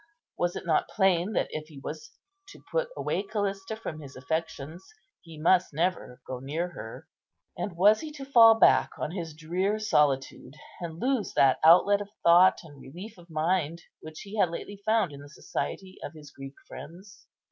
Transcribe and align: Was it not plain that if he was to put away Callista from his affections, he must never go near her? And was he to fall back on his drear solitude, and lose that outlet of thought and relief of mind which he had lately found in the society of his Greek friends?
Was 0.35 0.55
it 0.55 0.65
not 0.65 0.87
plain 0.89 1.33
that 1.33 1.47
if 1.51 1.67
he 1.67 1.77
was 1.79 2.09
to 2.47 2.63
put 2.71 2.89
away 2.97 3.21
Callista 3.21 3.75
from 3.75 3.99
his 3.99 4.15
affections, 4.15 4.83
he 5.21 5.39
must 5.39 5.75
never 5.75 6.19
go 6.25 6.39
near 6.39 6.69
her? 6.69 7.07
And 7.55 7.77
was 7.77 7.99
he 7.99 8.11
to 8.13 8.25
fall 8.25 8.57
back 8.57 8.97
on 8.97 9.11
his 9.11 9.35
drear 9.35 9.77
solitude, 9.77 10.55
and 10.79 10.99
lose 10.99 11.35
that 11.35 11.59
outlet 11.63 12.01
of 12.01 12.09
thought 12.23 12.61
and 12.63 12.81
relief 12.81 13.19
of 13.19 13.29
mind 13.29 13.83
which 13.99 14.21
he 14.21 14.37
had 14.37 14.49
lately 14.49 14.77
found 14.83 15.11
in 15.11 15.19
the 15.21 15.29
society 15.29 15.99
of 16.03 16.13
his 16.15 16.31
Greek 16.31 16.55
friends? 16.67 17.27